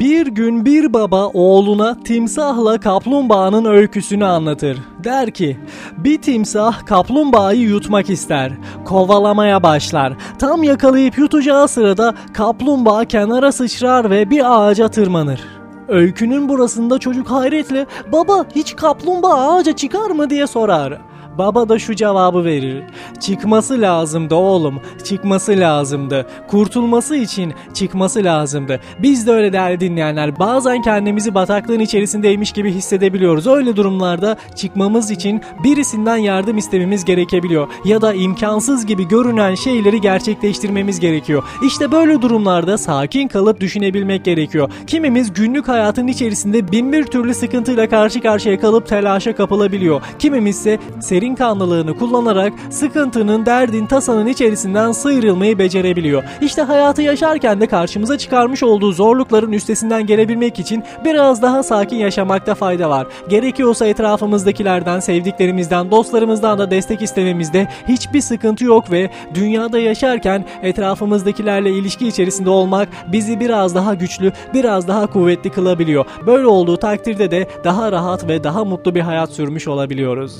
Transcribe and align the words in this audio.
Bir 0.00 0.26
gün 0.26 0.64
bir 0.64 0.92
baba 0.92 1.26
oğluna 1.26 2.02
timsahla 2.02 2.80
kaplumbağanın 2.80 3.64
öyküsünü 3.64 4.24
anlatır. 4.24 4.78
Der 5.04 5.30
ki, 5.30 5.58
bir 5.96 6.22
timsah 6.22 6.86
kaplumbağayı 6.86 7.60
yutmak 7.60 8.10
ister. 8.10 8.52
Kovalamaya 8.84 9.62
başlar. 9.62 10.12
Tam 10.38 10.62
yakalayıp 10.62 11.18
yutacağı 11.18 11.68
sırada 11.68 12.14
kaplumbağa 12.32 13.04
kenara 13.04 13.52
sıçrar 13.52 14.10
ve 14.10 14.30
bir 14.30 14.42
ağaca 14.54 14.88
tırmanır. 14.88 15.40
Öykünün 15.88 16.48
burasında 16.48 16.98
çocuk 16.98 17.30
hayretle 17.30 17.86
baba 18.12 18.44
hiç 18.54 18.76
kaplumbağa 18.76 19.54
ağaca 19.54 19.72
çıkar 19.72 20.10
mı 20.10 20.30
diye 20.30 20.46
sorar. 20.46 20.98
Baba 21.38 21.68
da 21.68 21.78
şu 21.78 21.94
cevabı 21.94 22.44
verir. 22.44 22.82
Çıkması 23.20 23.80
lazımdı 23.80 24.34
oğlum. 24.34 24.80
Çıkması 25.04 25.52
lazımdı. 25.52 26.26
Kurtulması 26.48 27.16
için 27.16 27.54
çıkması 27.74 28.24
lazımdı. 28.24 28.80
Biz 28.98 29.26
de 29.26 29.30
öyle 29.30 29.52
değerli 29.52 29.80
dinleyenler. 29.80 30.38
Bazen 30.38 30.82
kendimizi 30.82 31.34
bataklığın 31.34 31.80
içerisindeymiş 31.80 32.52
gibi 32.52 32.72
hissedebiliyoruz. 32.72 33.46
Öyle 33.46 33.76
durumlarda 33.76 34.36
çıkmamız 34.56 35.10
için 35.10 35.42
birisinden 35.64 36.16
yardım 36.16 36.58
istememiz 36.58 37.04
gerekebiliyor. 37.04 37.68
Ya 37.84 38.02
da 38.02 38.14
imkansız 38.14 38.86
gibi 38.86 39.08
görünen 39.08 39.54
şeyleri 39.54 40.00
gerçekleştirmemiz 40.00 41.00
gerekiyor. 41.00 41.42
İşte 41.66 41.92
böyle 41.92 42.22
durumlarda 42.22 42.78
sakin 42.78 43.28
kalıp 43.28 43.60
düşünebilmek 43.60 44.24
gerekiyor. 44.24 44.70
Kimimiz 44.86 45.32
günlük 45.32 45.68
hayatın 45.68 46.06
içerisinde 46.06 46.72
bin 46.72 46.92
bir 46.92 47.04
türlü 47.04 47.34
sıkıntıyla 47.34 47.88
karşı 47.88 48.20
karşıya 48.20 48.60
kalıp 48.60 48.86
telaşa 48.86 49.34
kapılabiliyor. 49.36 50.02
Kimimiz 50.18 50.58
ise 50.58 50.78
seri 51.00 51.23
derin 51.24 51.34
kanlılığını 51.34 51.98
kullanarak 51.98 52.52
sıkıntının, 52.70 53.46
derdin, 53.46 53.86
tasanın 53.86 54.26
içerisinden 54.26 54.92
sıyrılmayı 54.92 55.58
becerebiliyor. 55.58 56.24
İşte 56.40 56.62
hayatı 56.62 57.02
yaşarken 57.02 57.60
de 57.60 57.66
karşımıza 57.66 58.18
çıkarmış 58.18 58.62
olduğu 58.62 58.92
zorlukların 58.92 59.52
üstesinden 59.52 60.06
gelebilmek 60.06 60.58
için 60.58 60.84
biraz 61.04 61.42
daha 61.42 61.62
sakin 61.62 61.96
yaşamakta 61.96 62.54
fayda 62.54 62.90
var. 62.90 63.06
Gerekiyorsa 63.28 63.86
etrafımızdakilerden, 63.86 65.00
sevdiklerimizden, 65.00 65.90
dostlarımızdan 65.90 66.58
da 66.58 66.70
destek 66.70 67.02
istememizde 67.02 67.68
hiçbir 67.88 68.20
sıkıntı 68.20 68.64
yok 68.64 68.90
ve 68.90 69.10
dünyada 69.34 69.78
yaşarken 69.78 70.44
etrafımızdakilerle 70.62 71.70
ilişki 71.70 72.08
içerisinde 72.08 72.50
olmak 72.50 72.88
bizi 73.12 73.40
biraz 73.40 73.74
daha 73.74 73.94
güçlü, 73.94 74.32
biraz 74.54 74.88
daha 74.88 75.06
kuvvetli 75.06 75.50
kılabiliyor. 75.50 76.04
Böyle 76.26 76.46
olduğu 76.46 76.76
takdirde 76.76 77.30
de 77.30 77.48
daha 77.64 77.92
rahat 77.92 78.28
ve 78.28 78.44
daha 78.44 78.64
mutlu 78.64 78.94
bir 78.94 79.00
hayat 79.00 79.30
sürmüş 79.30 79.68
olabiliyoruz. 79.68 80.36